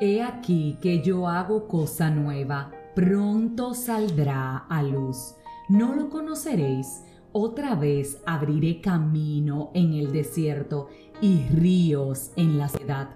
He 0.00 0.22
aquí 0.22 0.76
que 0.82 1.02
yo 1.02 1.28
hago 1.28 1.68
cosa 1.68 2.10
nueva, 2.10 2.72
pronto 2.94 3.74
saldrá 3.74 4.56
a 4.68 4.82
luz. 4.82 5.36
¿No 5.68 5.94
lo 5.94 6.10
conoceréis? 6.10 7.04
Otra 7.30 7.76
vez 7.76 8.18
abriré 8.26 8.80
camino 8.80 9.70
en 9.72 9.94
el 9.94 10.12
desierto 10.12 10.88
y 11.20 11.46
ríos 11.48 12.32
en 12.36 12.58
la 12.58 12.68
ciudad. 12.68 13.10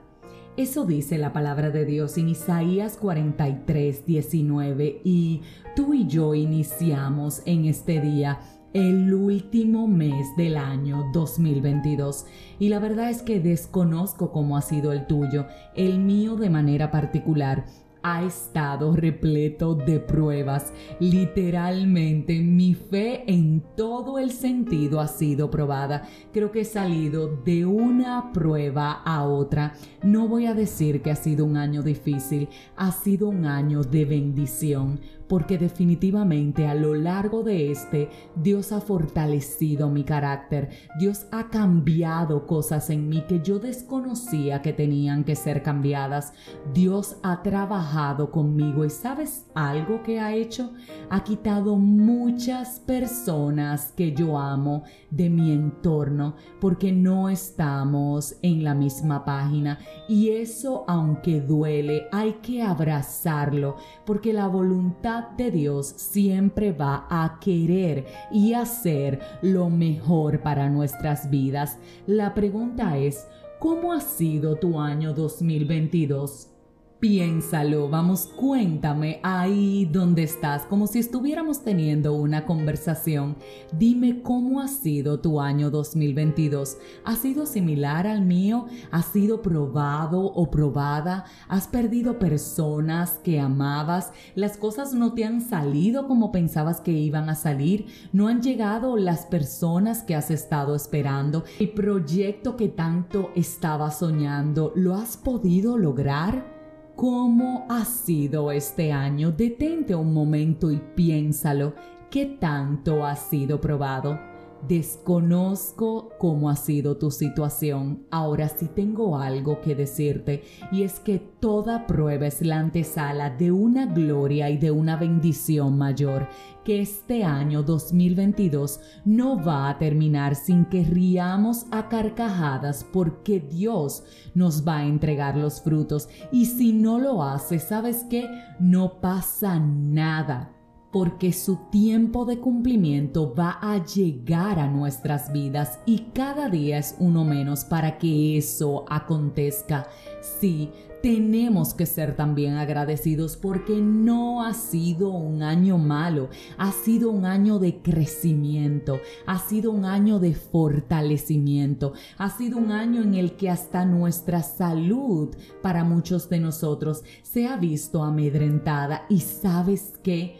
Eso 0.56 0.84
dice 0.84 1.18
la 1.18 1.32
palabra 1.32 1.70
de 1.70 1.84
Dios 1.84 2.16
en 2.16 2.28
Isaías 2.28 2.96
43, 2.96 4.06
19 4.06 5.02
y 5.04 5.42
tú 5.76 5.94
y 5.94 6.06
yo 6.06 6.34
iniciamos 6.34 7.42
en 7.44 7.66
este 7.66 8.00
día 8.00 8.40
el 8.72 9.14
último 9.14 9.86
mes 9.88 10.26
del 10.36 10.56
año 10.56 11.10
2022 11.12 12.26
y 12.58 12.68
la 12.68 12.78
verdad 12.78 13.10
es 13.10 13.22
que 13.22 13.40
desconozco 13.40 14.30
cómo 14.32 14.56
ha 14.56 14.62
sido 14.62 14.92
el 14.92 15.06
tuyo, 15.06 15.46
el 15.74 15.98
mío 15.98 16.36
de 16.36 16.50
manera 16.50 16.90
particular 16.90 17.64
ha 18.02 18.22
estado 18.22 18.94
repleto 18.94 19.74
de 19.74 20.00
pruebas. 20.00 20.72
Literalmente 21.00 22.40
mi 22.40 22.74
fe 22.74 23.24
en 23.26 23.62
todo 23.76 24.18
el 24.18 24.30
sentido 24.30 25.00
ha 25.00 25.08
sido 25.08 25.50
probada. 25.50 26.08
Creo 26.32 26.50
que 26.50 26.60
he 26.60 26.64
salido 26.64 27.28
de 27.44 27.66
una 27.66 28.32
prueba 28.32 28.92
a 28.92 29.24
otra. 29.24 29.74
No 30.02 30.28
voy 30.28 30.46
a 30.46 30.54
decir 30.54 31.02
que 31.02 31.10
ha 31.10 31.16
sido 31.16 31.44
un 31.44 31.56
año 31.56 31.82
difícil, 31.82 32.48
ha 32.76 32.92
sido 32.92 33.28
un 33.28 33.46
año 33.46 33.82
de 33.82 34.04
bendición 34.04 35.00
porque 35.28 35.58
definitivamente 35.58 36.66
a 36.66 36.74
lo 36.74 36.94
largo 36.94 37.42
de 37.42 37.70
este 37.70 38.08
Dios 38.34 38.72
ha 38.72 38.80
fortalecido 38.80 39.88
mi 39.90 40.04
carácter, 40.04 40.70
Dios 40.98 41.26
ha 41.30 41.48
cambiado 41.48 42.46
cosas 42.46 42.90
en 42.90 43.08
mí 43.08 43.24
que 43.28 43.40
yo 43.40 43.58
desconocía 43.58 44.62
que 44.62 44.72
tenían 44.72 45.24
que 45.24 45.36
ser 45.36 45.62
cambiadas, 45.62 46.32
Dios 46.72 47.16
ha 47.22 47.42
trabajado 47.42 48.30
conmigo 48.30 48.84
y 48.84 48.90
sabes 48.90 49.46
algo 49.54 50.02
que 50.02 50.20
ha 50.20 50.34
hecho, 50.34 50.72
ha 51.10 51.22
quitado 51.24 51.76
muchas 51.76 52.80
personas 52.80 53.92
que 53.96 54.12
yo 54.12 54.38
amo 54.38 54.84
de 55.10 55.30
mi 55.30 55.52
entorno 55.52 56.34
porque 56.60 56.92
no 56.92 57.28
estamos 57.28 58.36
en 58.42 58.64
la 58.64 58.74
misma 58.74 59.24
página. 59.24 59.78
Y 60.08 60.30
eso 60.30 60.84
aunque 60.88 61.40
duele 61.40 62.06
hay 62.12 62.34
que 62.42 62.62
abrazarlo 62.62 63.76
porque 64.04 64.32
la 64.32 64.46
voluntad 64.48 65.17
de 65.36 65.50
Dios 65.50 65.86
siempre 65.86 66.72
va 66.72 67.06
a 67.10 67.38
querer 67.40 68.06
y 68.32 68.54
hacer 68.54 69.20
lo 69.42 69.70
mejor 69.70 70.40
para 70.40 70.68
nuestras 70.68 71.30
vidas. 71.30 71.78
La 72.06 72.34
pregunta 72.34 72.96
es, 72.96 73.26
¿cómo 73.58 73.92
ha 73.92 74.00
sido 74.00 74.56
tu 74.56 74.80
año 74.80 75.12
2022? 75.12 76.57
Piénsalo, 77.00 77.88
vamos, 77.88 78.26
cuéntame 78.26 79.20
ahí 79.22 79.84
donde 79.84 80.24
estás, 80.24 80.62
como 80.62 80.88
si 80.88 80.98
estuviéramos 80.98 81.62
teniendo 81.62 82.14
una 82.14 82.44
conversación. 82.44 83.36
Dime 83.72 84.20
cómo 84.20 84.60
ha 84.60 84.66
sido 84.66 85.20
tu 85.20 85.40
año 85.40 85.70
2022. 85.70 86.76
¿Ha 87.04 87.14
sido 87.14 87.46
similar 87.46 88.08
al 88.08 88.22
mío? 88.22 88.66
¿Ha 88.90 89.02
sido 89.02 89.42
probado 89.42 90.22
o 90.22 90.50
probada? 90.50 91.24
¿Has 91.46 91.68
perdido 91.68 92.18
personas 92.18 93.20
que 93.22 93.38
amabas? 93.38 94.12
¿Las 94.34 94.56
cosas 94.56 94.92
no 94.92 95.12
te 95.12 95.24
han 95.24 95.40
salido 95.40 96.08
como 96.08 96.32
pensabas 96.32 96.80
que 96.80 96.90
iban 96.90 97.30
a 97.30 97.36
salir? 97.36 97.86
¿No 98.12 98.26
han 98.26 98.42
llegado 98.42 98.96
las 98.96 99.24
personas 99.24 100.02
que 100.02 100.16
has 100.16 100.32
estado 100.32 100.74
esperando? 100.74 101.44
¿El 101.60 101.70
proyecto 101.70 102.56
que 102.56 102.68
tanto 102.68 103.30
estabas 103.36 104.00
soñando 104.00 104.72
lo 104.74 104.96
has 104.96 105.16
podido 105.16 105.78
lograr? 105.78 106.57
¿Cómo 106.98 107.64
ha 107.68 107.84
sido 107.84 108.50
este 108.50 108.90
año? 108.90 109.30
Detente 109.30 109.94
un 109.94 110.12
momento 110.12 110.72
y 110.72 110.82
piénsalo. 110.96 111.74
¿Qué 112.10 112.26
tanto 112.26 113.06
ha 113.06 113.14
sido 113.14 113.60
probado? 113.60 114.18
Desconozco 114.66 116.10
cómo 116.18 116.50
ha 116.50 116.56
sido 116.56 116.96
tu 116.96 117.10
situación. 117.10 118.06
Ahora 118.10 118.48
sí 118.48 118.66
tengo 118.66 119.16
algo 119.16 119.60
que 119.60 119.74
decirte 119.74 120.42
y 120.72 120.82
es 120.82 120.98
que 120.98 121.18
toda 121.18 121.86
prueba 121.86 122.26
es 122.26 122.42
la 122.42 122.58
antesala 122.58 123.30
de 123.30 123.52
una 123.52 123.86
gloria 123.86 124.50
y 124.50 124.58
de 124.58 124.70
una 124.70 124.96
bendición 124.96 125.78
mayor. 125.78 126.28
Que 126.64 126.82
este 126.82 127.24
año 127.24 127.62
2022 127.62 128.80
no 129.04 129.42
va 129.42 129.70
a 129.70 129.78
terminar 129.78 130.34
sin 130.34 130.66
que 130.66 130.82
riamos 130.84 131.66
a 131.70 131.88
carcajadas 131.88 132.84
porque 132.92 133.40
Dios 133.40 134.02
nos 134.34 134.66
va 134.66 134.78
a 134.78 134.86
entregar 134.86 135.36
los 135.36 135.62
frutos 135.62 136.08
y 136.30 136.46
si 136.46 136.72
no 136.72 136.98
lo 136.98 137.22
hace, 137.22 137.58
¿sabes 137.58 138.04
qué? 138.10 138.28
No 138.58 139.00
pasa 139.00 139.58
nada 139.58 140.57
porque 140.90 141.32
su 141.32 141.56
tiempo 141.70 142.24
de 142.24 142.38
cumplimiento 142.38 143.34
va 143.34 143.58
a 143.60 143.84
llegar 143.84 144.58
a 144.58 144.68
nuestras 144.68 145.32
vidas 145.32 145.80
y 145.86 146.10
cada 146.14 146.48
día 146.48 146.78
es 146.78 146.96
uno 146.98 147.24
menos 147.24 147.64
para 147.64 147.98
que 147.98 148.38
eso 148.38 148.84
acontezca. 148.88 149.88
Sí, 150.20 150.70
tenemos 151.02 151.74
que 151.74 151.86
ser 151.86 152.16
también 152.16 152.56
agradecidos 152.56 153.36
porque 153.36 153.80
no 153.80 154.42
ha 154.42 154.54
sido 154.54 155.10
un 155.10 155.42
año 155.42 155.78
malo, 155.78 156.28
ha 156.56 156.72
sido 156.72 157.10
un 157.10 157.24
año 157.24 157.58
de 157.58 157.80
crecimiento, 157.80 159.00
ha 159.26 159.38
sido 159.38 159.70
un 159.70 159.84
año 159.84 160.18
de 160.18 160.34
fortalecimiento, 160.34 161.92
ha 162.16 162.30
sido 162.30 162.58
un 162.58 162.72
año 162.72 163.02
en 163.02 163.14
el 163.14 163.36
que 163.36 163.50
hasta 163.50 163.84
nuestra 163.84 164.42
salud 164.42 165.36
para 165.62 165.84
muchos 165.84 166.28
de 166.28 166.40
nosotros 166.40 167.04
se 167.22 167.46
ha 167.46 167.56
visto 167.56 168.02
amedrentada 168.02 169.06
y 169.08 169.20
sabes 169.20 169.98
que 170.02 170.36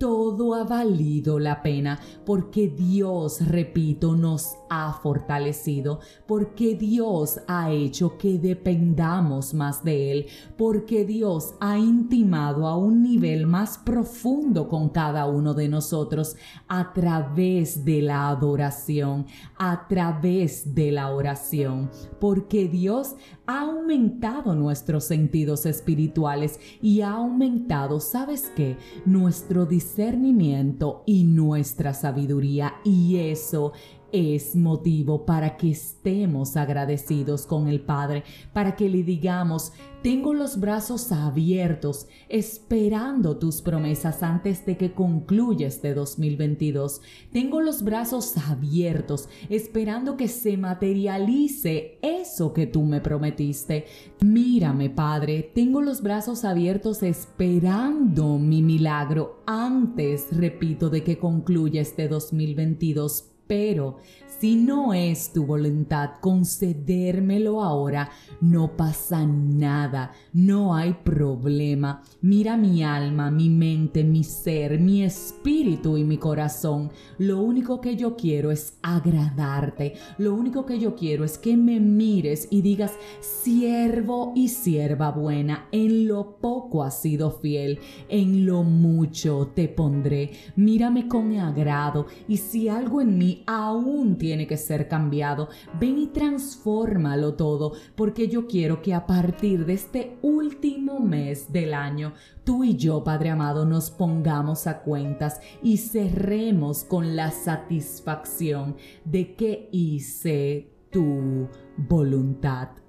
todo 0.00 0.54
ha 0.54 0.64
valido 0.64 1.38
la 1.38 1.62
pena 1.62 2.00
porque 2.24 2.68
Dios, 2.68 3.46
repito, 3.46 4.16
nos 4.16 4.56
ha 4.70 4.94
fortalecido, 4.94 6.00
porque 6.26 6.74
Dios 6.74 7.40
ha 7.46 7.70
hecho 7.70 8.16
que 8.16 8.38
dependamos 8.38 9.52
más 9.52 9.84
de 9.84 10.10
Él, 10.10 10.26
porque 10.56 11.04
Dios 11.04 11.52
ha 11.60 11.76
intimado 11.76 12.66
a 12.66 12.78
un 12.78 13.02
nivel 13.02 13.46
más 13.46 13.76
profundo 13.76 14.68
con 14.68 14.88
cada 14.88 15.26
uno 15.26 15.52
de 15.52 15.68
nosotros 15.68 16.34
a 16.66 16.94
través 16.94 17.84
de 17.84 18.00
la 18.00 18.28
adoración, 18.30 19.26
a 19.58 19.86
través 19.86 20.74
de 20.74 20.92
la 20.92 21.10
oración, 21.10 21.90
porque 22.18 22.68
Dios 22.68 23.16
ha 23.50 23.62
aumentado 23.62 24.54
nuestros 24.54 25.04
sentidos 25.04 25.66
espirituales 25.66 26.60
y 26.80 27.00
ha 27.00 27.10
aumentado, 27.10 27.98
¿sabes 27.98 28.52
qué? 28.54 28.76
Nuestro 29.06 29.66
discernimiento 29.66 31.02
y 31.04 31.24
nuestra 31.24 31.92
sabiduría 31.92 32.74
y 32.84 33.16
eso 33.16 33.72
es 34.12 34.54
motivo 34.56 35.24
para 35.24 35.56
que 35.56 35.70
estemos 35.70 36.56
agradecidos 36.56 37.46
con 37.46 37.68
el 37.68 37.80
Padre, 37.80 38.24
para 38.52 38.76
que 38.76 38.88
le 38.88 39.02
digamos, 39.02 39.72
tengo 40.02 40.32
los 40.32 40.58
brazos 40.58 41.12
abiertos, 41.12 42.06
esperando 42.30 43.36
tus 43.36 43.60
promesas 43.60 44.22
antes 44.22 44.64
de 44.64 44.78
que 44.78 44.92
concluya 44.92 45.66
este 45.66 45.92
2022. 45.92 47.02
Tengo 47.32 47.60
los 47.60 47.84
brazos 47.84 48.34
abiertos, 48.38 49.28
esperando 49.50 50.16
que 50.16 50.28
se 50.28 50.56
materialice 50.56 51.98
eso 52.00 52.54
que 52.54 52.66
tú 52.66 52.82
me 52.84 53.02
prometiste. 53.02 53.84
Mírame, 54.22 54.88
Padre, 54.88 55.50
tengo 55.54 55.82
los 55.82 56.00
brazos 56.00 56.46
abiertos 56.46 57.02
esperando 57.02 58.38
mi 58.38 58.62
milagro 58.62 59.42
antes, 59.46 60.28
repito, 60.30 60.88
de 60.88 61.04
que 61.04 61.18
concluya 61.18 61.82
este 61.82 62.08
2022 62.08 63.29
pero 63.50 63.96
si 64.38 64.54
no 64.54 64.94
es 64.94 65.32
tu 65.32 65.44
voluntad 65.44 66.12
concedérmelo 66.20 67.62
ahora, 67.62 68.10
no 68.40 68.74
pasa 68.76 69.26
nada, 69.26 70.12
no 70.32 70.74
hay 70.74 70.94
problema. 70.94 72.02
Mira 72.22 72.56
mi 72.56 72.82
alma, 72.82 73.30
mi 73.30 73.50
mente, 73.50 74.04
mi 74.04 74.22
ser, 74.22 74.78
mi 74.78 75.02
espíritu 75.02 75.98
y 75.98 76.04
mi 76.04 76.16
corazón. 76.16 76.90
Lo 77.18 77.42
único 77.42 77.80
que 77.80 77.96
yo 77.96 78.16
quiero 78.16 78.50
es 78.50 78.78
agradarte. 78.82 79.94
Lo 80.16 80.32
único 80.32 80.64
que 80.64 80.78
yo 80.78 80.94
quiero 80.94 81.24
es 81.24 81.36
que 81.36 81.56
me 81.56 81.80
mires 81.80 82.46
y 82.50 82.62
digas, 82.62 82.92
siervo 83.20 84.32
y 84.34 84.48
sierva 84.48 85.10
buena, 85.10 85.66
en 85.72 86.06
lo 86.06 86.36
poco 86.38 86.84
has 86.84 87.02
sido 87.02 87.32
fiel, 87.32 87.80
en 88.08 88.46
lo 88.46 88.62
mucho 88.62 89.50
te 89.54 89.68
pondré. 89.68 90.30
Mírame 90.56 91.08
con 91.08 91.36
agrado 91.36 92.06
y 92.26 92.38
si 92.38 92.68
algo 92.68 93.00
en 93.00 93.18
aún 93.46 94.18
tiene 94.18 94.46
que 94.46 94.56
ser 94.56 94.88
cambiado, 94.88 95.48
ven 95.78 95.98
y 95.98 96.06
transfórmalo 96.08 97.34
todo, 97.34 97.72
porque 97.96 98.28
yo 98.28 98.46
quiero 98.46 98.82
que 98.82 98.94
a 98.94 99.06
partir 99.06 99.66
de 99.66 99.74
este 99.74 100.18
último 100.22 101.00
mes 101.00 101.52
del 101.52 101.74
año, 101.74 102.12
tú 102.44 102.64
y 102.64 102.76
yo, 102.76 103.04
Padre 103.04 103.30
amado, 103.30 103.64
nos 103.64 103.90
pongamos 103.90 104.66
a 104.66 104.80
cuentas 104.80 105.40
y 105.62 105.76
cerremos 105.76 106.84
con 106.84 107.16
la 107.16 107.30
satisfacción 107.30 108.76
de 109.04 109.34
que 109.34 109.68
hice 109.72 110.70
tu 110.90 111.48
voluntad. 111.76 112.79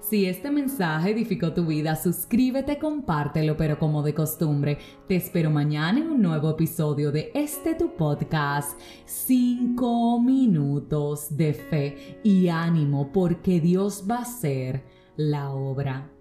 Si 0.00 0.26
este 0.26 0.50
mensaje 0.50 1.10
edificó 1.10 1.52
tu 1.52 1.66
vida, 1.66 1.96
suscríbete, 1.96 2.78
compártelo, 2.78 3.56
pero 3.56 3.78
como 3.78 4.02
de 4.02 4.14
costumbre, 4.14 4.78
te 5.08 5.16
espero 5.16 5.50
mañana 5.50 5.98
en 5.98 6.10
un 6.10 6.22
nuevo 6.22 6.50
episodio 6.50 7.10
de 7.10 7.30
este 7.34 7.74
tu 7.74 7.96
podcast, 7.96 8.78
5 9.04 10.20
minutos 10.20 11.36
de 11.36 11.54
fe 11.54 12.20
y 12.22 12.48
ánimo, 12.48 13.10
porque 13.12 13.60
Dios 13.60 14.04
va 14.08 14.18
a 14.18 14.22
hacer 14.22 14.84
la 15.16 15.50
obra. 15.50 16.15